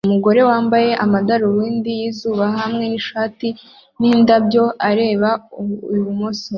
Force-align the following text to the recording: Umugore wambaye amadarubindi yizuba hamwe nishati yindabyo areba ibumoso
Umugore 0.07 0.41
wambaye 0.49 0.91
amadarubindi 1.03 1.89
yizuba 1.99 2.45
hamwe 2.57 2.83
nishati 2.91 3.47
yindabyo 4.01 4.63
areba 4.89 5.29
ibumoso 5.95 6.47